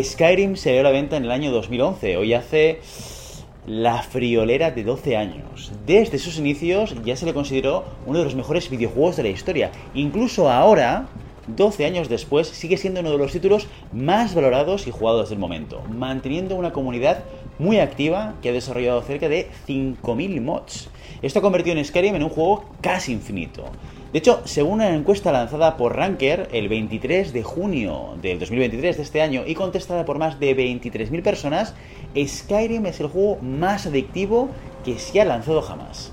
Skyrim 0.00 0.56
se 0.56 0.70
dio 0.70 0.80
a 0.80 0.84
la 0.84 0.90
venta 0.90 1.18
en 1.18 1.24
el 1.24 1.30
año 1.30 1.52
2011, 1.52 2.16
hoy 2.16 2.32
hace 2.32 2.80
la 3.66 4.02
friolera 4.02 4.70
de 4.70 4.84
12 4.84 5.18
años. 5.18 5.70
Desde 5.86 6.18
sus 6.18 6.38
inicios 6.38 6.94
ya 7.04 7.14
se 7.14 7.26
le 7.26 7.34
consideró 7.34 7.84
uno 8.06 8.20
de 8.20 8.24
los 8.24 8.34
mejores 8.34 8.70
videojuegos 8.70 9.16
de 9.16 9.24
la 9.24 9.28
historia. 9.28 9.70
Incluso 9.92 10.50
ahora, 10.50 11.08
12 11.46 11.84
años 11.84 12.08
después, 12.08 12.48
sigue 12.48 12.78
siendo 12.78 13.00
uno 13.00 13.10
de 13.10 13.18
los 13.18 13.32
títulos 13.32 13.66
más 13.92 14.34
valorados 14.34 14.86
y 14.86 14.92
jugados 14.92 15.28
del 15.28 15.38
momento, 15.38 15.82
manteniendo 15.90 16.56
una 16.56 16.72
comunidad 16.72 17.24
muy 17.58 17.78
activa 17.78 18.36
que 18.40 18.48
ha 18.48 18.52
desarrollado 18.52 19.02
cerca 19.02 19.28
de 19.28 19.50
5.000 19.68 20.40
mods. 20.40 20.88
Esto 21.20 21.40
ha 21.40 21.42
convertido 21.42 21.76
en 21.76 21.84
Skyrim 21.84 22.14
en 22.14 22.22
un 22.22 22.30
juego 22.30 22.64
casi 22.80 23.12
infinito. 23.12 23.64
De 24.12 24.18
hecho, 24.18 24.42
según 24.44 24.74
una 24.74 24.94
encuesta 24.94 25.32
lanzada 25.32 25.78
por 25.78 25.96
Ranker 25.96 26.48
el 26.52 26.68
23 26.68 27.32
de 27.32 27.42
junio 27.42 28.10
del 28.20 28.38
2023 28.38 28.98
de 28.98 29.02
este 29.02 29.22
año 29.22 29.44
y 29.46 29.54
contestada 29.54 30.04
por 30.04 30.18
más 30.18 30.38
de 30.38 30.54
23.000 30.54 31.22
personas, 31.22 31.74
Skyrim 32.14 32.84
es 32.84 33.00
el 33.00 33.06
juego 33.06 33.38
más 33.40 33.86
adictivo 33.86 34.50
que 34.84 34.98
se 34.98 35.22
ha 35.22 35.24
lanzado 35.24 35.62
jamás. 35.62 36.12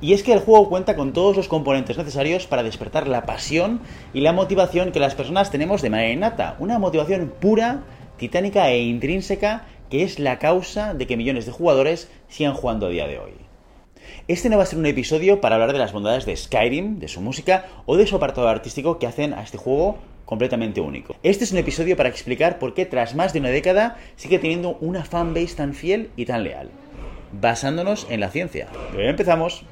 Y 0.00 0.12
es 0.12 0.24
que 0.24 0.32
el 0.32 0.40
juego 0.40 0.68
cuenta 0.68 0.96
con 0.96 1.12
todos 1.12 1.36
los 1.36 1.46
componentes 1.46 1.96
necesarios 1.96 2.48
para 2.48 2.64
despertar 2.64 3.06
la 3.06 3.26
pasión 3.26 3.80
y 4.12 4.22
la 4.22 4.32
motivación 4.32 4.90
que 4.90 4.98
las 4.98 5.14
personas 5.14 5.52
tenemos 5.52 5.82
de 5.82 5.90
manera 5.90 6.10
innata. 6.10 6.56
Una 6.58 6.80
motivación 6.80 7.32
pura, 7.40 7.84
titánica 8.16 8.70
e 8.70 8.82
intrínseca 8.82 9.66
que 9.88 10.02
es 10.02 10.18
la 10.18 10.40
causa 10.40 10.94
de 10.94 11.06
que 11.06 11.16
millones 11.16 11.46
de 11.46 11.52
jugadores 11.52 12.10
sigan 12.28 12.54
jugando 12.54 12.86
a 12.86 12.90
día 12.90 13.06
de 13.06 13.20
hoy. 13.20 13.45
Este 14.28 14.48
no 14.48 14.56
va 14.56 14.64
a 14.64 14.66
ser 14.66 14.78
un 14.78 14.86
episodio 14.86 15.40
para 15.40 15.56
hablar 15.56 15.72
de 15.72 15.78
las 15.78 15.92
bondades 15.92 16.26
de 16.26 16.36
Skyrim, 16.36 16.98
de 16.98 17.08
su 17.08 17.20
música 17.20 17.66
o 17.86 17.96
de 17.96 18.06
su 18.06 18.16
apartado 18.16 18.48
artístico 18.48 18.98
que 18.98 19.06
hacen 19.06 19.34
a 19.34 19.42
este 19.42 19.58
juego 19.58 19.98
completamente 20.24 20.80
único. 20.80 21.16
Este 21.22 21.44
es 21.44 21.52
un 21.52 21.58
episodio 21.58 21.96
para 21.96 22.08
explicar 22.08 22.58
por 22.58 22.74
qué 22.74 22.84
tras 22.84 23.14
más 23.14 23.32
de 23.32 23.40
una 23.40 23.48
década 23.48 23.96
sigue 24.16 24.38
teniendo 24.38 24.76
una 24.80 25.04
fanbase 25.04 25.54
tan 25.54 25.72
fiel 25.72 26.10
y 26.16 26.26
tan 26.26 26.44
leal, 26.44 26.70
basándonos 27.32 28.06
en 28.10 28.20
la 28.20 28.30
ciencia. 28.30 28.68
Pero 28.92 29.08
empezamos. 29.08 29.64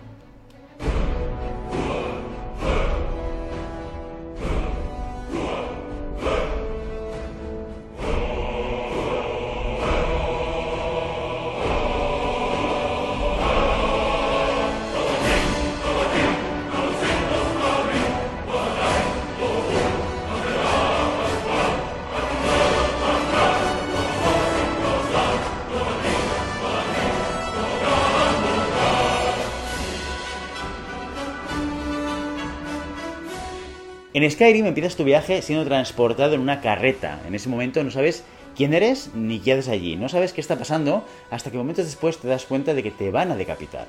En 34.15 34.31
Skyrim 34.31 34.67
empiezas 34.67 34.95
tu 34.95 35.03
viaje 35.03 35.43
siendo 35.43 35.65
transportado 35.65 36.35
en 36.35 36.41
una 36.41 36.61
carreta. 36.61 37.19
En 37.27 37.35
ese 37.35 37.49
momento 37.49 37.83
no 37.83 37.91
sabes 37.91 38.23
quién 38.57 38.73
eres 38.73 39.11
ni 39.13 39.41
qué 39.41 39.55
haces 39.55 39.69
allí. 39.69 39.97
No 39.97 40.09
sabes 40.09 40.33
qué 40.33 40.41
está 40.41 40.57
pasando 40.57 41.05
hasta 41.33 41.51
que 41.51 41.57
momentos 41.57 41.87
después 41.87 42.19
te 42.19 42.29
das 42.29 42.45
cuenta 42.45 42.75
de 42.75 42.85
que 42.85 42.93
te 42.93 43.11
van 43.11 43.33
a 43.33 43.37
decapitar. 43.37 43.89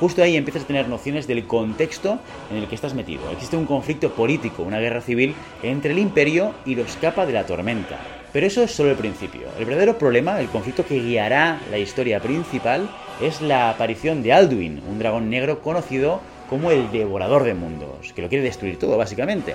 Justo 0.00 0.22
ahí 0.22 0.38
empiezas 0.38 0.62
a 0.62 0.66
tener 0.66 0.88
nociones 0.88 1.26
del 1.26 1.46
contexto 1.46 2.18
en 2.50 2.56
el 2.56 2.66
que 2.66 2.76
estás 2.76 2.94
metido. 2.94 3.30
Existe 3.30 3.58
un 3.58 3.66
conflicto 3.66 4.10
político, 4.14 4.62
una 4.62 4.80
guerra 4.80 5.02
civil 5.02 5.34
entre 5.62 5.92
el 5.92 5.98
imperio 5.98 6.54
y 6.64 6.74
los 6.74 6.96
capa 6.96 7.26
de 7.26 7.34
la 7.34 7.44
tormenta. 7.44 7.98
Pero 8.32 8.46
eso 8.46 8.62
es 8.62 8.70
solo 8.70 8.92
el 8.92 8.96
principio. 8.96 9.48
El 9.58 9.66
verdadero 9.66 9.98
problema, 9.98 10.40
el 10.40 10.48
conflicto 10.48 10.86
que 10.86 10.98
guiará 10.98 11.60
la 11.70 11.76
historia 11.76 12.20
principal, 12.20 12.88
es 13.20 13.42
la 13.42 13.68
aparición 13.68 14.22
de 14.22 14.32
Alduin, 14.32 14.82
un 14.88 14.98
dragón 14.98 15.28
negro 15.28 15.60
conocido 15.60 16.22
como 16.48 16.70
el 16.70 16.90
devorador 16.90 17.44
de 17.44 17.54
mundos, 17.54 18.12
que 18.14 18.22
lo 18.22 18.28
quiere 18.28 18.44
destruir 18.44 18.78
todo 18.78 18.96
básicamente. 18.96 19.54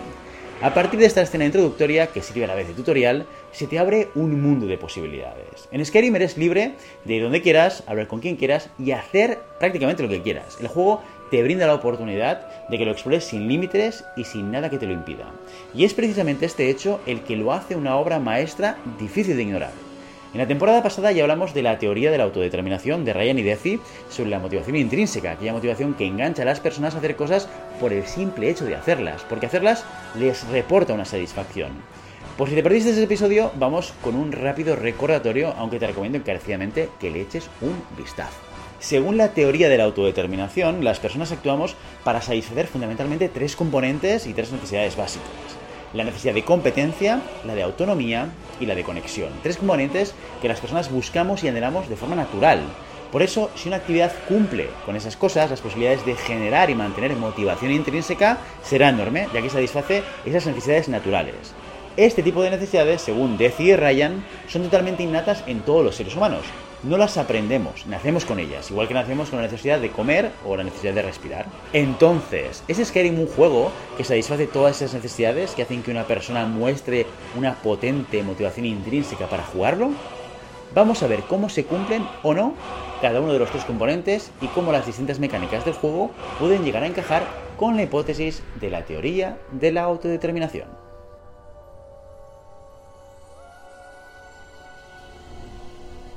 A 0.61 0.73
partir 0.73 0.99
de 0.99 1.07
esta 1.07 1.21
escena 1.21 1.43
introductoria, 1.43 2.07
que 2.07 2.21
sirve 2.21 2.45
a 2.45 2.47
la 2.47 2.55
vez 2.55 2.69
de 2.69 2.73
tutorial, 2.73 3.25
se 3.51 3.67
te 3.67 3.79
abre 3.79 4.07
un 4.15 4.41
mundo 4.41 4.65
de 4.65 4.77
posibilidades. 4.77 5.67
En 5.71 5.85
Skyrim 5.85 6.15
eres 6.15 6.37
libre 6.37 6.75
de 7.03 7.15
ir 7.15 7.23
donde 7.23 7.41
quieras, 7.41 7.83
hablar 7.85 8.07
con 8.07 8.21
quien 8.21 8.37
quieras 8.37 8.69
y 8.79 8.91
hacer 8.91 9.39
prácticamente 9.59 10.03
lo 10.03 10.09
que 10.09 10.21
quieras. 10.21 10.57
El 10.61 10.67
juego 10.67 11.01
te 11.31 11.43
brinda 11.43 11.67
la 11.67 11.73
oportunidad 11.73 12.67
de 12.69 12.77
que 12.77 12.85
lo 12.85 12.91
explores 12.91 13.25
sin 13.25 13.47
límites 13.47 14.05
y 14.15 14.23
sin 14.23 14.51
nada 14.51 14.69
que 14.69 14.77
te 14.77 14.85
lo 14.85 14.93
impida. 14.93 15.31
Y 15.73 15.83
es 15.83 15.93
precisamente 15.93 16.45
este 16.45 16.69
hecho 16.69 17.01
el 17.07 17.23
que 17.23 17.35
lo 17.35 17.51
hace 17.51 17.75
una 17.75 17.97
obra 17.97 18.19
maestra 18.19 18.77
difícil 18.99 19.35
de 19.35 19.43
ignorar. 19.43 19.92
En 20.33 20.39
la 20.39 20.47
temporada 20.47 20.81
pasada 20.81 21.11
ya 21.11 21.21
hablamos 21.21 21.53
de 21.53 21.61
la 21.61 21.77
teoría 21.77 22.09
de 22.09 22.17
la 22.17 22.23
autodeterminación 22.23 23.05
de 23.05 23.13
Ryan 23.13 23.37
y 23.37 23.43
Deci 23.43 23.79
sobre 24.09 24.31
la 24.31 24.39
motivación 24.39 24.75
intrínseca, 24.75 25.33
aquella 25.33 25.53
motivación 25.53 25.93
que 25.93 26.07
engancha 26.07 26.41
a 26.41 26.45
las 26.45 26.59
personas 26.59 26.95
a 26.95 26.97
hacer 26.97 27.15
cosas 27.15 27.47
por 27.79 27.93
el 27.93 28.07
simple 28.07 28.49
hecho 28.49 28.65
de 28.65 28.75
hacerlas, 28.75 29.21
porque 29.29 29.45
hacerlas 29.45 29.85
les 30.17 30.47
reporta 30.47 30.95
una 30.95 31.05
satisfacción. 31.05 31.69
Por 32.35 32.49
si 32.49 32.55
te 32.55 32.63
perdiste 32.63 32.89
ese 32.89 33.03
episodio, 33.03 33.51
vamos 33.57 33.93
con 34.01 34.15
un 34.15 34.31
rápido 34.31 34.75
recordatorio, 34.75 35.53
aunque 35.55 35.77
te 35.77 35.85
recomiendo 35.85 36.17
encarecidamente 36.17 36.89
que 36.99 37.11
le 37.11 37.21
eches 37.21 37.47
un 37.61 37.83
vistazo. 37.95 38.39
Según 38.79 39.17
la 39.17 39.35
teoría 39.35 39.69
de 39.69 39.77
la 39.77 39.83
autodeterminación, 39.83 40.83
las 40.83 40.99
personas 40.99 41.31
actuamos 41.31 41.75
para 42.03 42.23
satisfacer 42.23 42.65
fundamentalmente 42.65 43.29
tres 43.29 43.55
componentes 43.55 44.25
y 44.25 44.33
tres 44.33 44.51
necesidades 44.51 44.95
básicas 44.95 45.52
la 45.93 46.03
necesidad 46.03 46.33
de 46.33 46.43
competencia, 46.43 47.21
la 47.45 47.55
de 47.55 47.63
autonomía 47.63 48.29
y 48.59 48.65
la 48.65 48.75
de 48.75 48.83
conexión. 48.83 49.29
Tres 49.41 49.57
componentes 49.57 50.13
que 50.41 50.47
las 50.47 50.59
personas 50.59 50.91
buscamos 50.91 51.43
y 51.43 51.47
anhelamos 51.47 51.89
de 51.89 51.95
forma 51.95 52.15
natural. 52.15 52.61
Por 53.11 53.21
eso, 53.21 53.51
si 53.55 53.67
una 53.67 53.77
actividad 53.77 54.11
cumple 54.27 54.69
con 54.85 54.95
esas 54.95 55.15
cosas, 55.15 55.51
las 55.51 55.61
posibilidades 55.61 56.05
de 56.05 56.15
generar 56.15 56.69
y 56.69 56.75
mantener 56.75 57.15
motivación 57.15 57.71
intrínseca 57.71 58.39
será 58.63 58.89
enorme, 58.89 59.27
ya 59.33 59.41
que 59.41 59.49
satisface 59.49 60.03
esas 60.25 60.47
necesidades 60.47 60.89
naturales. 60.89 61.53
Este 61.95 62.23
tipo 62.23 62.41
de 62.41 62.49
necesidades, 62.49 63.01
según 63.01 63.37
Deci 63.37 63.65
y 63.65 63.75
Ryan, 63.75 64.25
son 64.47 64.63
totalmente 64.63 65.03
innatas 65.03 65.43
en 65.45 65.59
todos 65.61 65.85
los 65.85 65.95
seres 65.95 66.15
humanos 66.15 66.41
no 66.83 66.97
las 66.97 67.17
aprendemos, 67.17 67.85
nacemos 67.87 68.25
con 68.25 68.39
ellas, 68.39 68.69
igual 68.69 68.87
que 68.87 68.93
nacemos 68.93 69.29
con 69.29 69.39
la 69.39 69.45
necesidad 69.45 69.79
de 69.79 69.91
comer 69.91 70.31
o 70.45 70.57
la 70.57 70.63
necesidad 70.63 70.93
de 70.93 71.01
respirar. 71.01 71.45
Entonces, 71.71 72.63
¿es 72.67 72.85
Skyrim 72.85 73.19
un 73.19 73.27
juego 73.27 73.71
que 73.97 74.03
satisface 74.03 74.47
todas 74.47 74.81
esas 74.81 74.93
necesidades 74.93 75.51
que 75.51 75.63
hacen 75.63 75.81
que 75.81 75.91
una 75.91 76.05
persona 76.05 76.45
muestre 76.45 77.05
una 77.37 77.55
potente 77.55 78.21
motivación 78.21 78.65
intrínseca 78.65 79.27
para 79.27 79.43
jugarlo? 79.43 79.91
Vamos 80.75 81.03
a 81.03 81.07
ver 81.07 81.21
cómo 81.21 81.49
se 81.49 81.65
cumplen 81.65 82.05
o 82.23 82.33
no 82.33 82.53
cada 83.01 83.21
uno 83.21 83.33
de 83.33 83.39
los 83.39 83.51
tres 83.51 83.63
componentes 83.65 84.31
y 84.41 84.47
cómo 84.47 84.71
las 84.71 84.85
distintas 84.85 85.19
mecánicas 85.19 85.65
del 85.65 85.73
juego 85.73 86.11
pueden 86.39 86.63
llegar 86.63 86.83
a 86.83 86.87
encajar 86.87 87.23
con 87.57 87.75
la 87.75 87.83
hipótesis 87.83 88.43
de 88.59 88.69
la 88.69 88.85
teoría 88.85 89.37
de 89.51 89.71
la 89.71 89.83
autodeterminación. 89.83 90.82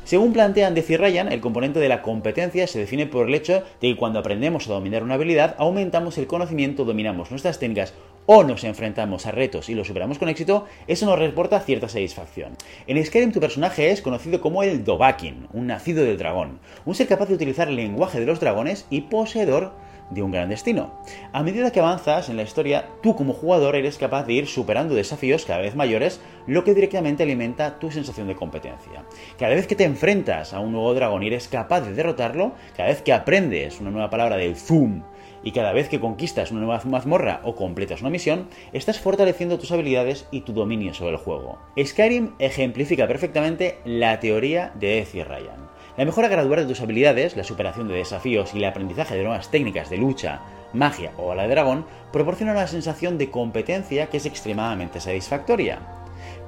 Según 0.06 0.32
plantean 0.32 0.76
Deci 0.76 0.96
Ryan, 0.96 1.32
el 1.32 1.40
componente 1.40 1.80
de 1.80 1.88
la 1.88 2.00
competencia 2.00 2.68
se 2.68 2.78
define 2.78 3.06
por 3.06 3.26
el 3.26 3.34
hecho 3.34 3.54
de 3.54 3.88
que 3.88 3.96
cuando 3.96 4.20
aprendemos 4.20 4.68
a 4.68 4.72
dominar 4.72 5.02
una 5.02 5.14
habilidad, 5.14 5.56
aumentamos 5.58 6.16
el 6.16 6.28
conocimiento, 6.28 6.84
dominamos 6.84 7.32
nuestras 7.32 7.58
técnicas 7.58 7.92
o 8.24 8.44
nos 8.44 8.62
enfrentamos 8.62 9.26
a 9.26 9.32
retos 9.32 9.68
y 9.68 9.74
los 9.74 9.88
superamos 9.88 10.20
con 10.20 10.28
éxito, 10.28 10.66
eso 10.86 11.06
nos 11.06 11.18
reporta 11.18 11.58
cierta 11.58 11.88
satisfacción. 11.88 12.52
En 12.86 13.04
Skyrim 13.04 13.32
tu 13.32 13.40
personaje 13.40 13.90
es 13.90 14.00
conocido 14.00 14.40
como 14.40 14.62
el 14.62 14.84
Dovahkiin, 14.84 15.48
un 15.52 15.66
nacido 15.66 16.04
del 16.04 16.18
dragón, 16.18 16.60
un 16.84 16.94
ser 16.94 17.08
capaz 17.08 17.26
de 17.26 17.34
utilizar 17.34 17.66
el 17.66 17.74
lenguaje 17.74 18.20
de 18.20 18.26
los 18.26 18.38
dragones 18.38 18.86
y 18.90 19.00
poseedor 19.00 19.72
de 20.10 20.22
un 20.22 20.30
gran 20.30 20.48
destino. 20.48 20.92
A 21.32 21.42
medida 21.42 21.70
que 21.70 21.80
avanzas 21.80 22.28
en 22.28 22.36
la 22.36 22.42
historia, 22.42 22.86
tú 23.02 23.16
como 23.16 23.32
jugador 23.32 23.76
eres 23.76 23.98
capaz 23.98 24.24
de 24.24 24.34
ir 24.34 24.46
superando 24.46 24.94
desafíos 24.94 25.44
cada 25.44 25.60
vez 25.60 25.74
mayores, 25.74 26.20
lo 26.46 26.64
que 26.64 26.74
directamente 26.74 27.22
alimenta 27.22 27.78
tu 27.78 27.90
sensación 27.90 28.28
de 28.28 28.36
competencia. 28.36 29.04
Cada 29.38 29.54
vez 29.54 29.66
que 29.66 29.76
te 29.76 29.84
enfrentas 29.84 30.52
a 30.52 30.60
un 30.60 30.72
nuevo 30.72 30.94
dragón 30.94 31.22
y 31.22 31.28
eres 31.28 31.48
capaz 31.48 31.80
de 31.80 31.94
derrotarlo, 31.94 32.52
cada 32.76 32.88
vez 32.88 33.02
que 33.02 33.12
aprendes 33.12 33.80
una 33.80 33.90
nueva 33.90 34.10
palabra 34.10 34.36
del 34.36 34.56
Zoom, 34.56 35.02
y 35.46 35.52
cada 35.52 35.72
vez 35.72 35.88
que 35.88 36.00
conquistas 36.00 36.50
una 36.50 36.62
nueva 36.62 36.82
mazmorra 36.84 37.40
o 37.44 37.54
completas 37.54 38.00
una 38.00 38.10
misión, 38.10 38.48
estás 38.72 38.98
fortaleciendo 38.98 39.60
tus 39.60 39.70
habilidades 39.70 40.26
y 40.32 40.40
tu 40.40 40.52
dominio 40.52 40.92
sobre 40.92 41.12
el 41.12 41.18
juego. 41.18 41.58
Skyrim 41.78 42.32
ejemplifica 42.40 43.06
perfectamente 43.06 43.78
la 43.84 44.18
teoría 44.18 44.72
de 44.74 44.98
Ezio 44.98 45.24
Ryan. 45.24 45.65
La 45.96 46.04
mejora 46.04 46.28
gradual 46.28 46.60
de 46.60 46.66
tus 46.66 46.82
habilidades, 46.82 47.38
la 47.38 47.44
superación 47.44 47.88
de 47.88 47.94
desafíos 47.94 48.52
y 48.52 48.58
el 48.58 48.66
aprendizaje 48.66 49.16
de 49.16 49.22
nuevas 49.22 49.50
técnicas 49.50 49.88
de 49.88 49.96
lucha, 49.96 50.40
magia 50.74 51.12
o 51.16 51.32
a 51.32 51.34
la 51.34 51.44
de 51.44 51.48
dragón 51.48 51.86
proporciona 52.12 52.52
una 52.52 52.66
sensación 52.66 53.16
de 53.16 53.30
competencia 53.30 54.08
que 54.08 54.18
es 54.18 54.26
extremadamente 54.26 55.00
satisfactoria. 55.00 55.78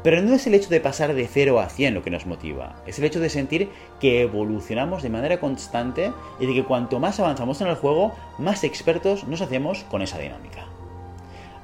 Pero 0.02 0.20
no 0.20 0.34
es 0.34 0.46
el 0.46 0.52
hecho 0.52 0.68
de 0.68 0.82
pasar 0.82 1.14
de 1.14 1.26
0 1.26 1.60
a 1.60 1.70
100 1.70 1.94
lo 1.94 2.02
que 2.02 2.10
nos 2.10 2.26
motiva, 2.26 2.82
es 2.86 2.98
el 2.98 3.06
hecho 3.06 3.20
de 3.20 3.30
sentir 3.30 3.70
que 4.00 4.20
evolucionamos 4.20 5.02
de 5.02 5.08
manera 5.08 5.40
constante 5.40 6.12
y 6.38 6.46
de 6.46 6.52
que 6.52 6.64
cuanto 6.64 7.00
más 7.00 7.18
avanzamos 7.18 7.62
en 7.62 7.68
el 7.68 7.76
juego, 7.76 8.14
más 8.36 8.64
expertos 8.64 9.24
nos 9.24 9.40
hacemos 9.40 9.84
con 9.84 10.02
esa 10.02 10.18
dinámica. 10.18 10.67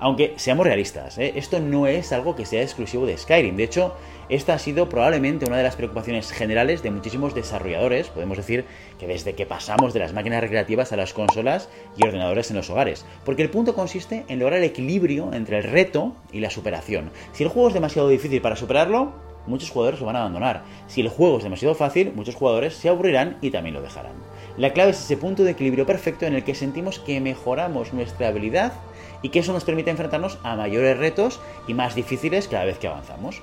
Aunque 0.05 0.35
seamos 0.37 0.67
realistas, 0.67 1.17
¿eh? 1.17 1.33
esto 1.35 1.61
no 1.61 1.87
es 1.87 2.13
algo 2.13 2.37
que 2.37 2.45
sea 2.45 2.61
exclusivo 2.61 3.07
de 3.07 3.17
Skyrim. 3.17 3.57
De 3.57 3.65
hecho, 3.65 3.95
esta 4.29 4.53
ha 4.53 4.59
sido 4.59 4.87
probablemente 4.87 5.47
una 5.47 5.57
de 5.57 5.63
las 5.63 5.77
preocupaciones 5.77 6.31
generales 6.31 6.83
de 6.83 6.91
muchísimos 6.91 7.35
desarrolladores. 7.35 8.11
Podemos 8.11 8.37
decir 8.37 8.67
que 8.99 9.07
desde 9.07 9.35
que 9.35 9.47
pasamos 9.47 9.95
de 9.95 10.01
las 10.01 10.13
máquinas 10.13 10.43
recreativas 10.43 10.93
a 10.93 10.97
las 10.97 11.15
consolas 11.15 11.71
y 11.97 12.07
ordenadores 12.07 12.51
en 12.51 12.59
los 12.59 12.69
hogares. 12.69 13.07
Porque 13.25 13.41
el 13.41 13.49
punto 13.49 13.75
consiste 13.75 14.27
en 14.29 14.41
lograr 14.41 14.59
el 14.59 14.67
equilibrio 14.67 15.33
entre 15.33 15.57
el 15.57 15.65
reto 15.65 16.15
y 16.31 16.41
la 16.41 16.51
superación. 16.51 17.11
Si 17.33 17.43
el 17.43 17.49
juego 17.49 17.69
es 17.69 17.75
demasiado 17.75 18.11
difícil 18.11 18.43
para 18.43 18.57
superarlo, 18.57 19.15
muchos 19.47 19.71
jugadores 19.71 20.01
lo 20.01 20.07
van 20.07 20.17
a 20.17 20.21
abandonar. 20.21 20.65
Si 20.87 21.01
el 21.01 21.09
juego 21.09 21.39
es 21.39 21.45
demasiado 21.45 21.75
fácil, 21.75 22.13
muchos 22.15 22.35
jugadores 22.35 22.75
se 22.75 22.91
aburrirán 22.91 23.39
y 23.41 23.51
también 23.51 23.75
lo 23.75 23.81
dejarán. 23.81 24.17
La 24.57 24.73
clave 24.73 24.93
es 24.93 25.01
ese 25.01 25.17
punto 25.17 25.43
de 25.43 25.51
equilibrio 25.51 25.85
perfecto 25.85 26.27
en 26.27 26.35
el 26.35 26.45
que 26.45 26.55
sentimos 26.55 27.01
que 27.01 27.21
mejoramos 27.21 27.93
nuestra 27.93 28.29
habilidad 28.29 28.73
y 29.21 29.31
que 29.31 29.41
eso 29.41 29.53
nos 29.53 29.65
permite 29.65 29.91
enfrentarnos 29.91 30.39
a 30.45 30.55
mayores 30.55 30.97
retos 30.97 31.41
y 31.67 31.75
más 31.75 31.97
difíciles 31.97 32.47
cada 32.47 32.65
vez 32.65 32.79
que 32.79 32.87
avanzamos. 32.87 33.43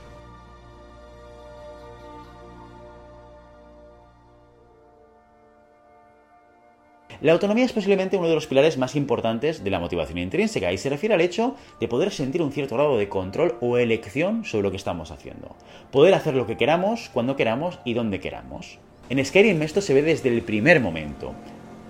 La 7.19 7.33
autonomía 7.33 7.65
es 7.65 7.73
posiblemente 7.73 8.17
uno 8.17 8.29
de 8.29 8.33
los 8.33 8.47
pilares 8.47 8.79
más 8.79 8.95
importantes 8.95 9.63
de 9.63 9.69
la 9.69 9.79
motivación 9.79 10.17
intrínseca 10.17 10.71
y 10.71 10.77
se 10.77 10.89
refiere 10.89 11.13
al 11.13 11.21
hecho 11.21 11.55
de 11.79 11.87
poder 11.87 12.11
sentir 12.11 12.41
un 12.41 12.51
cierto 12.51 12.75
grado 12.75 12.97
de 12.97 13.09
control 13.09 13.57
o 13.61 13.77
elección 13.77 14.43
sobre 14.43 14.63
lo 14.63 14.71
que 14.71 14.77
estamos 14.77 15.11
haciendo. 15.11 15.55
Poder 15.91 16.15
hacer 16.15 16.33
lo 16.33 16.47
que 16.47 16.57
queramos, 16.57 17.11
cuando 17.13 17.35
queramos 17.35 17.79
y 17.85 17.93
donde 17.93 18.19
queramos. 18.19 18.79
En 19.11 19.25
Skyrim 19.25 19.61
esto 19.61 19.81
se 19.81 19.93
ve 19.93 20.03
desde 20.03 20.29
el 20.29 20.41
primer 20.41 20.79
momento. 20.79 21.35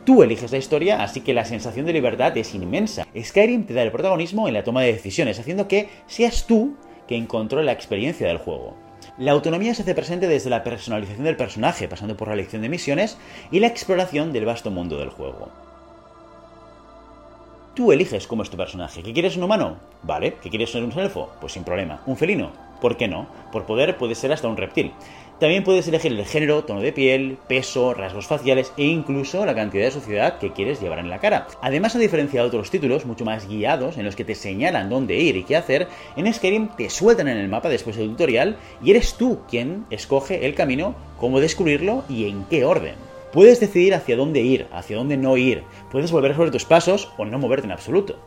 Tú 0.06 0.24
eliges 0.24 0.52
la 0.52 0.58
historia, 0.58 1.04
así 1.04 1.22
que 1.22 1.36
la 1.36 1.46
sensación 1.46 1.86
de 1.86 1.94
libertad 1.94 2.36
es 2.36 2.56
inmensa. 2.56 3.06
Skyrim 3.16 3.68
te 3.68 3.76
da 3.76 3.84
el 3.84 3.92
protagonismo 3.92 4.48
en 4.48 4.56
la 4.56 4.64
toma 4.64 4.82
de 4.82 4.94
decisiones, 4.94 5.40
haciendo 5.40 5.68
que 5.68 5.88
seas 6.08 6.48
tú 6.48 6.76
quien 7.08 7.28
controle 7.28 7.68
la 7.68 7.74
experiencia 7.74 8.28
del 8.28 8.40
juego. 8.40 8.76
La 9.20 9.34
autonomía 9.34 9.76
se 9.76 9.84
hace 9.84 9.94
presente 9.94 10.28
desde 10.28 10.50
la 10.50 10.64
personalización 10.64 11.24
del 11.24 11.38
personaje, 11.38 11.88
pasando 11.88 12.18
por 12.18 12.28
la 12.28 12.34
elección 12.34 12.64
de 12.64 12.70
misiones 12.70 13.20
y 13.52 13.60
la 13.60 13.68
exploración 13.68 14.34
del 14.34 14.46
vasto 14.46 14.72
mundo 14.72 14.98
del 14.98 15.10
juego. 15.12 15.52
Tú 17.74 17.94
eliges 17.94 18.28
cómo 18.28 18.44
es 18.44 18.50
tu 18.50 18.58
personaje. 18.58 19.02
¿Qué 19.02 19.14
quieres 19.14 19.38
un 19.38 19.44
humano? 19.44 19.78
Vale. 20.04 20.36
¿Qué 20.42 20.50
quieres 20.50 20.72
ser 20.72 20.84
un 20.84 20.92
elfo? 20.92 21.30
Pues 21.40 21.54
sin 21.54 21.64
problema. 21.64 22.02
¿Un 22.06 22.18
felino? 22.18 22.52
¿Por 22.82 22.98
qué 22.98 23.08
no? 23.08 23.28
Por 23.50 23.66
poder 23.66 23.98
puede 23.98 24.14
ser 24.14 24.34
hasta 24.34 24.50
un 24.50 24.58
reptil. 24.58 24.92
También 25.40 25.64
puedes 25.64 25.88
elegir 25.88 26.12
el 26.12 26.26
género, 26.26 26.66
tono 26.66 26.82
de 26.82 26.92
piel, 26.92 27.38
peso, 27.48 27.94
rasgos 27.94 28.28
faciales 28.28 28.74
e 28.76 28.84
incluso 28.84 29.46
la 29.46 29.56
cantidad 29.56 29.86
de 29.86 29.92
suciedad 29.92 30.38
que 30.38 30.52
quieres 30.52 30.82
llevar 30.82 31.00
en 31.00 31.10
la 31.10 31.20
cara. 31.20 31.48
Además, 31.62 31.96
a 31.96 32.00
diferencia 32.00 32.42
de 32.42 32.48
otros 32.48 32.70
títulos 32.70 33.06
mucho 33.06 33.24
más 33.24 33.48
guiados 33.48 33.98
en 33.98 34.06
los 34.06 34.18
que 34.18 34.26
te 34.26 34.36
señalan 34.36 34.90
dónde 34.90 35.16
ir 35.16 35.38
y 35.38 35.44
qué 35.44 35.56
hacer, 35.56 35.88
en 36.18 36.32
Skyrim 36.32 36.68
te 36.76 36.90
sueltan 36.90 37.30
en 37.30 37.38
el 37.38 37.48
mapa 37.48 37.70
después 37.70 37.96
del 37.96 38.10
tutorial 38.10 38.58
y 38.84 38.92
eres 38.92 39.16
tú 39.16 39.40
quien 39.50 39.86
escoge 39.90 40.46
el 40.46 40.56
camino, 40.56 40.94
cómo 41.18 41.40
descubrirlo 41.40 42.04
y 42.10 42.28
en 42.28 42.44
qué 42.44 42.66
orden. 42.66 43.11
Puedes 43.32 43.60
decidir 43.60 43.96
hacia 43.96 44.18
dónde 44.18 44.42
ir, 44.42 44.68
hacia 44.72 44.98
dónde 44.98 45.18
no 45.18 45.38
ir, 45.38 45.64
puedes 45.90 46.12
volver 46.12 46.36
sobre 46.36 46.52
tus 46.52 46.66
pasos 46.66 47.12
o 47.18 47.26
no 47.26 47.40
moverte 47.40 47.66
en 47.66 47.72
absoluto. 47.72 48.18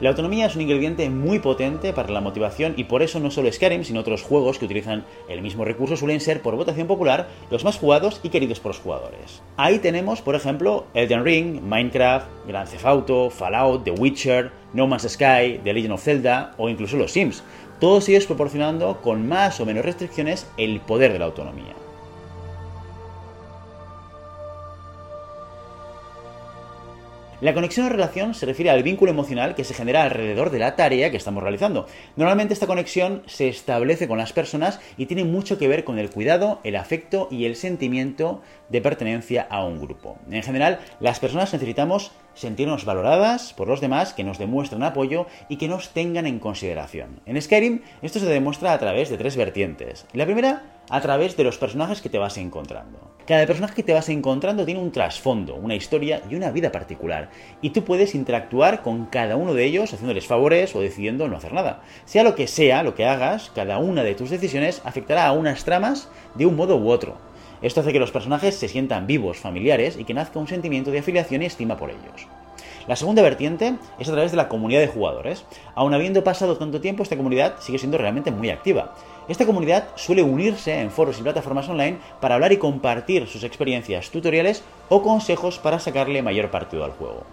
La 0.00 0.10
autonomía 0.10 0.46
es 0.46 0.54
un 0.56 0.60
ingrediente 0.60 1.08
muy 1.08 1.38
potente 1.38 1.92
para 1.94 2.10
la 2.10 2.20
motivación 2.20 2.74
y 2.76 2.84
por 2.84 3.02
eso 3.02 3.20
no 3.20 3.30
solo 3.30 3.50
Skyrim, 3.50 3.84
sino 3.84 4.00
otros 4.00 4.22
juegos 4.22 4.58
que 4.58 4.66
utilizan 4.66 5.06
el 5.30 5.40
mismo 5.40 5.64
recurso 5.64 5.96
suelen 5.96 6.20
ser 6.20 6.42
por 6.42 6.56
votación 6.56 6.88
popular 6.88 7.28
los 7.50 7.64
más 7.64 7.78
jugados 7.78 8.20
y 8.22 8.28
queridos 8.28 8.60
por 8.60 8.70
los 8.70 8.80
jugadores. 8.80 9.40
Ahí 9.56 9.78
tenemos, 9.78 10.20
por 10.20 10.34
ejemplo, 10.34 10.84
Elden 10.92 11.24
Ring, 11.24 11.62
Minecraft, 11.62 12.26
Grand 12.46 12.68
Theft 12.68 12.84
Auto, 12.84 13.30
Fallout, 13.30 13.84
The 13.84 13.92
Witcher, 13.92 14.50
No 14.74 14.88
Man's 14.88 15.08
Sky, 15.08 15.60
The 15.62 15.72
Legend 15.72 15.92
of 15.94 16.02
Zelda 16.02 16.54
o 16.58 16.68
incluso 16.68 16.96
los 16.96 17.12
Sims, 17.12 17.44
todos 17.80 18.08
ellos 18.08 18.26
proporcionando 18.26 19.00
con 19.02 19.28
más 19.28 19.60
o 19.60 19.66
menos 19.66 19.84
restricciones 19.84 20.46
el 20.56 20.80
poder 20.80 21.12
de 21.12 21.18
la 21.18 21.26
autonomía. 21.26 21.74
La 27.44 27.52
conexión 27.52 27.84
o 27.84 27.88
relación 27.90 28.32
se 28.32 28.46
refiere 28.46 28.70
al 28.70 28.82
vínculo 28.82 29.10
emocional 29.10 29.54
que 29.54 29.64
se 29.64 29.74
genera 29.74 30.02
alrededor 30.02 30.50
de 30.50 30.60
la 30.60 30.76
tarea 30.76 31.10
que 31.10 31.18
estamos 31.18 31.42
realizando. 31.42 31.86
Normalmente 32.16 32.54
esta 32.54 32.66
conexión 32.66 33.22
se 33.26 33.48
establece 33.48 34.08
con 34.08 34.16
las 34.16 34.32
personas 34.32 34.80
y 34.96 35.04
tiene 35.04 35.24
mucho 35.24 35.58
que 35.58 35.68
ver 35.68 35.84
con 35.84 35.98
el 35.98 36.08
cuidado, 36.08 36.60
el 36.64 36.74
afecto 36.74 37.28
y 37.30 37.44
el 37.44 37.56
sentimiento 37.56 38.40
de 38.70 38.80
pertenencia 38.80 39.46
a 39.50 39.62
un 39.62 39.78
grupo. 39.78 40.16
En 40.30 40.42
general, 40.42 40.80
las 41.00 41.20
personas 41.20 41.52
necesitamos 41.52 42.12
sentirnos 42.34 42.84
valoradas 42.84 43.52
por 43.52 43.68
los 43.68 43.80
demás, 43.80 44.12
que 44.12 44.24
nos 44.24 44.38
demuestren 44.38 44.82
apoyo 44.82 45.26
y 45.48 45.56
que 45.56 45.68
nos 45.68 45.90
tengan 45.90 46.26
en 46.26 46.38
consideración. 46.38 47.20
En 47.26 47.40
Skyrim 47.40 47.80
esto 48.02 48.18
se 48.18 48.26
demuestra 48.26 48.72
a 48.72 48.78
través 48.78 49.08
de 49.10 49.18
tres 49.18 49.36
vertientes. 49.36 50.06
La 50.12 50.26
primera, 50.26 50.62
a 50.90 51.00
través 51.00 51.36
de 51.36 51.44
los 51.44 51.58
personajes 51.58 52.02
que 52.02 52.08
te 52.08 52.18
vas 52.18 52.36
encontrando. 52.36 53.14
Cada 53.26 53.46
personaje 53.46 53.74
que 53.74 53.82
te 53.82 53.94
vas 53.94 54.10
encontrando 54.10 54.66
tiene 54.66 54.80
un 54.80 54.92
trasfondo, 54.92 55.54
una 55.54 55.74
historia 55.74 56.20
y 56.28 56.34
una 56.34 56.50
vida 56.50 56.70
particular, 56.70 57.30
y 57.62 57.70
tú 57.70 57.82
puedes 57.82 58.14
interactuar 58.14 58.82
con 58.82 59.06
cada 59.06 59.36
uno 59.36 59.54
de 59.54 59.64
ellos 59.64 59.94
haciéndoles 59.94 60.26
favores 60.26 60.76
o 60.76 60.80
decidiendo 60.80 61.26
no 61.26 61.38
hacer 61.38 61.54
nada. 61.54 61.82
Sea 62.04 62.22
lo 62.22 62.34
que 62.34 62.46
sea 62.46 62.82
lo 62.82 62.94
que 62.94 63.06
hagas, 63.06 63.50
cada 63.54 63.78
una 63.78 64.02
de 64.02 64.14
tus 64.14 64.28
decisiones 64.28 64.82
afectará 64.84 65.26
a 65.26 65.32
unas 65.32 65.64
tramas 65.64 66.08
de 66.34 66.44
un 66.44 66.56
modo 66.56 66.76
u 66.76 66.90
otro. 66.90 67.16
Esto 67.64 67.80
hace 67.80 67.94
que 67.94 67.98
los 67.98 68.10
personajes 68.10 68.56
se 68.56 68.68
sientan 68.68 69.06
vivos, 69.06 69.38
familiares 69.38 69.96
y 69.98 70.04
que 70.04 70.12
nazca 70.12 70.38
un 70.38 70.46
sentimiento 70.46 70.90
de 70.90 70.98
afiliación 70.98 71.40
y 71.40 71.46
estima 71.46 71.78
por 71.78 71.88
ellos. 71.88 72.28
La 72.86 72.94
segunda 72.94 73.22
vertiente 73.22 73.76
es 73.98 74.06
a 74.06 74.12
través 74.12 74.32
de 74.32 74.36
la 74.36 74.50
comunidad 74.50 74.80
de 74.80 74.88
jugadores. 74.88 75.46
Aun 75.74 75.94
habiendo 75.94 76.22
pasado 76.22 76.58
tanto 76.58 76.82
tiempo, 76.82 77.02
esta 77.02 77.16
comunidad 77.16 77.54
sigue 77.60 77.78
siendo 77.78 77.96
realmente 77.96 78.30
muy 78.30 78.50
activa. 78.50 78.94
Esta 79.28 79.46
comunidad 79.46 79.88
suele 79.94 80.22
unirse 80.22 80.78
en 80.78 80.90
foros 80.90 81.18
y 81.18 81.22
plataformas 81.22 81.66
online 81.70 81.96
para 82.20 82.34
hablar 82.34 82.52
y 82.52 82.58
compartir 82.58 83.26
sus 83.26 83.44
experiencias, 83.44 84.10
tutoriales 84.10 84.62
o 84.90 85.00
consejos 85.00 85.58
para 85.58 85.78
sacarle 85.78 86.20
mayor 86.20 86.50
partido 86.50 86.84
al 86.84 86.92
juego. 86.92 87.24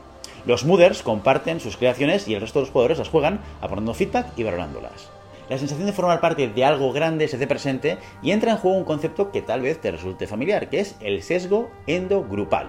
Los 0.45 0.63
mooders 0.63 1.03
comparten 1.03 1.59
sus 1.59 1.75
creaciones 1.75 2.29
y 2.29 2.35
el 2.35 2.41
resto 2.41 2.59
de 2.59 2.67
los 2.67 2.71
jugadores 2.71 2.99
las 2.99 3.09
juegan 3.09 3.41
aportando 3.59 3.93
feedback 3.93 4.27
y 4.37 4.43
valorándolas. 4.43 5.20
La 5.49 5.57
sensación 5.57 5.85
de 5.85 5.93
formar 5.93 6.21
parte 6.21 6.47
de 6.47 6.65
algo 6.65 6.91
grande 6.91 7.27
se 7.27 7.35
hace 7.35 7.47
presente 7.47 7.97
y 8.21 8.31
entra 8.31 8.51
en 8.51 8.57
juego 8.57 8.77
un 8.77 8.83
concepto 8.83 9.31
que 9.31 9.41
tal 9.41 9.61
vez 9.61 9.79
te 9.81 9.91
resulte 9.91 10.27
familiar, 10.27 10.69
que 10.69 10.79
es 10.79 10.95
el 11.01 11.21
sesgo 11.23 11.69
endogrupal. 11.87 12.67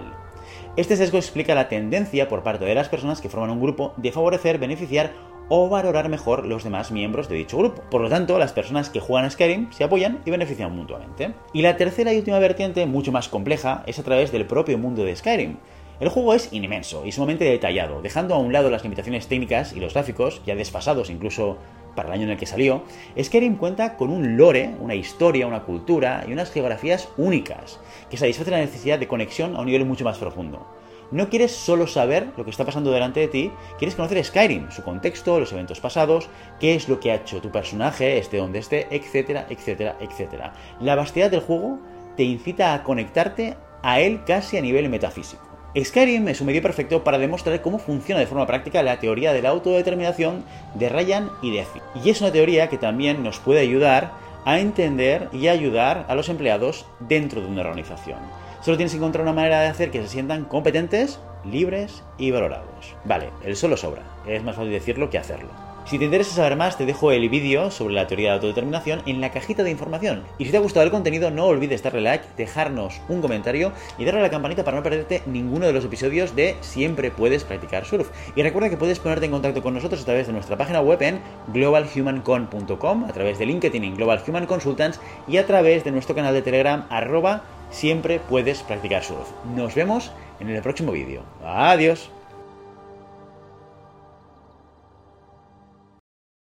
Este 0.75 0.97
sesgo 0.97 1.17
explica 1.17 1.55
la 1.55 1.69
tendencia 1.69 2.27
por 2.27 2.43
parte 2.43 2.65
de 2.65 2.75
las 2.75 2.89
personas 2.89 3.21
que 3.21 3.29
forman 3.29 3.51
un 3.51 3.61
grupo 3.61 3.93
de 3.97 4.11
favorecer, 4.11 4.57
beneficiar 4.57 5.13
o 5.49 5.69
valorar 5.69 6.09
mejor 6.09 6.45
los 6.45 6.63
demás 6.63 6.91
miembros 6.91 7.29
de 7.29 7.35
dicho 7.35 7.57
grupo. 7.57 7.83
Por 7.89 8.01
lo 8.01 8.09
tanto, 8.09 8.39
las 8.39 8.53
personas 8.53 8.89
que 8.89 8.99
juegan 8.99 9.25
a 9.25 9.29
Skyrim 9.29 9.71
se 9.71 9.83
apoyan 9.83 10.21
y 10.25 10.31
benefician 10.31 10.75
mutuamente. 10.75 11.33
Y 11.53 11.61
la 11.61 11.77
tercera 11.77 12.13
y 12.13 12.17
última 12.17 12.39
vertiente, 12.39 12.85
mucho 12.85 13.11
más 13.11 13.29
compleja, 13.29 13.83
es 13.85 13.99
a 13.99 14.03
través 14.03 14.31
del 14.31 14.45
propio 14.45 14.77
mundo 14.77 15.03
de 15.03 15.15
Skyrim. 15.15 15.57
El 15.99 16.09
juego 16.09 16.33
es 16.33 16.51
inmenso 16.51 17.05
y 17.05 17.11
sumamente 17.11 17.45
detallado, 17.45 18.01
dejando 18.01 18.33
a 18.33 18.39
un 18.39 18.51
lado 18.51 18.69
las 18.69 18.83
limitaciones 18.83 19.27
técnicas 19.27 19.73
y 19.73 19.79
los 19.79 19.93
gráficos, 19.93 20.41
ya 20.45 20.55
desfasados 20.55 21.09
incluso 21.09 21.57
para 21.95 22.09
el 22.09 22.15
año 22.15 22.23
en 22.23 22.31
el 22.31 22.37
que 22.37 22.47
salió, 22.47 22.83
Skyrim 23.21 23.57
cuenta 23.57 23.95
con 23.95 24.09
un 24.09 24.35
lore, 24.35 24.73
una 24.79 24.95
historia, 24.95 25.45
una 25.45 25.63
cultura 25.63 26.25
y 26.27 26.33
unas 26.33 26.51
geografías 26.51 27.09
únicas, 27.17 27.79
que 28.09 28.17
satisfacen 28.17 28.53
la 28.53 28.59
necesidad 28.59 28.97
de 28.97 29.07
conexión 29.07 29.55
a 29.55 29.59
un 29.59 29.67
nivel 29.67 29.85
mucho 29.85 30.03
más 30.03 30.17
profundo. 30.17 30.65
No 31.11 31.29
quieres 31.29 31.51
solo 31.51 31.85
saber 31.85 32.29
lo 32.37 32.43
que 32.43 32.49
está 32.49 32.65
pasando 32.65 32.91
delante 32.91 33.19
de 33.19 33.27
ti, 33.27 33.51
quieres 33.77 33.93
conocer 33.93 34.23
Skyrim, 34.25 34.71
su 34.71 34.83
contexto, 34.83 35.39
los 35.39 35.53
eventos 35.53 35.79
pasados, 35.79 36.27
qué 36.59 36.73
es 36.73 36.89
lo 36.89 36.99
que 36.99 37.11
ha 37.11 37.15
hecho 37.15 37.39
tu 37.39 37.51
personaje, 37.51 38.17
esté 38.17 38.37
donde 38.37 38.59
esté, 38.59 38.87
etcétera, 38.89 39.45
etcétera, 39.47 39.95
etcétera. 39.99 40.53
La 40.79 40.95
vastedad 40.95 41.29
del 41.29 41.41
juego 41.41 41.77
te 42.17 42.23
incita 42.23 42.73
a 42.73 42.83
conectarte 42.83 43.57
a 43.83 43.99
él 43.99 44.23
casi 44.25 44.57
a 44.57 44.61
nivel 44.61 44.89
metafísico. 44.89 45.42
Skyrim 45.75 46.27
es 46.27 46.39
un 46.39 46.47
medio 46.47 46.61
perfecto 46.61 47.03
para 47.03 47.17
demostrar 47.17 47.59
cómo 47.61 47.79
funciona 47.79 48.19
de 48.19 48.27
forma 48.27 48.45
práctica 48.45 48.83
la 48.83 48.99
teoría 48.99 49.33
de 49.33 49.41
la 49.41 49.49
autodeterminación 49.49 50.43
de 50.75 50.87
Ryan 50.87 51.31
y 51.41 51.51
de 51.51 51.65
Y 52.03 52.11
es 52.11 52.21
una 52.21 52.31
teoría 52.31 52.69
que 52.69 52.77
también 52.77 53.23
nos 53.23 53.39
puede 53.39 53.61
ayudar 53.61 54.11
a 54.45 54.59
entender 54.59 55.29
y 55.33 55.47
ayudar 55.47 56.05
a 56.07 56.15
los 56.15 56.29
empleados 56.29 56.85
dentro 56.99 57.41
de 57.41 57.47
una 57.47 57.61
organización. 57.61 58.19
Solo 58.61 58.77
tienes 58.77 58.91
que 58.91 58.97
encontrar 58.97 59.23
una 59.23 59.33
manera 59.33 59.61
de 59.61 59.67
hacer 59.67 59.89
que 59.89 60.01
se 60.03 60.09
sientan 60.09 60.45
competentes, 60.45 61.19
libres 61.43 62.03
y 62.19 62.29
valorados. 62.29 62.95
Vale, 63.03 63.29
el 63.43 63.55
solo 63.55 63.75
sobra. 63.75 64.03
Es 64.27 64.43
más 64.43 64.55
fácil 64.55 64.71
decirlo 64.71 65.09
que 65.09 65.17
hacerlo. 65.17 65.49
Si 65.85 65.99
te 65.99 66.05
interesa 66.05 66.33
saber 66.33 66.55
más, 66.55 66.77
te 66.77 66.85
dejo 66.85 67.11
el 67.11 67.27
vídeo 67.27 67.69
sobre 67.69 67.93
la 67.93 68.07
teoría 68.07 68.29
de 68.29 68.35
autodeterminación 68.35 69.01
en 69.05 69.19
la 69.19 69.31
cajita 69.31 69.63
de 69.63 69.71
información. 69.71 70.23
Y 70.37 70.45
si 70.45 70.51
te 70.51 70.57
ha 70.57 70.61
gustado 70.61 70.85
el 70.85 70.91
contenido, 70.91 71.29
no 71.29 71.45
olvides 71.45 71.83
darle 71.83 72.01
like, 72.01 72.25
dejarnos 72.37 73.01
un 73.09 73.21
comentario 73.21 73.73
y 73.97 74.05
darle 74.05 74.21
a 74.21 74.23
la 74.23 74.29
campanita 74.29 74.63
para 74.63 74.77
no 74.77 74.83
perderte 74.83 75.23
ninguno 75.25 75.67
de 75.67 75.73
los 75.73 75.83
episodios 75.83 76.35
de 76.35 76.55
Siempre 76.61 77.11
puedes 77.11 77.43
practicar 77.43 77.85
surf. 77.85 78.09
Y 78.35 78.43
recuerda 78.43 78.69
que 78.69 78.77
puedes 78.77 78.99
ponerte 78.99 79.25
en 79.25 79.31
contacto 79.31 79.61
con 79.61 79.73
nosotros 79.73 80.01
a 80.01 80.05
través 80.05 80.27
de 80.27 80.33
nuestra 80.33 80.57
página 80.57 80.79
web 80.79 81.01
en 81.01 81.19
globalhumancon.com, 81.47 83.03
a 83.03 83.11
través 83.11 83.37
de 83.37 83.45
LinkedIn 83.45 83.83
en 83.83 83.95
Global 83.95 84.23
Human 84.25 84.45
Consultants 84.45 85.01
y 85.27 85.37
a 85.37 85.45
través 85.45 85.83
de 85.83 85.91
nuestro 85.91 86.15
canal 86.15 86.33
de 86.33 86.41
Telegram 86.41 86.85
arroba 86.89 87.43
siempre 87.71 88.19
puedes 88.19 88.63
practicar 88.63 89.03
surf. 89.03 89.29
Nos 89.53 89.75
vemos 89.75 90.11
en 90.39 90.49
el 90.49 90.61
próximo 90.61 90.93
vídeo. 90.93 91.23
Adiós. 91.43 92.09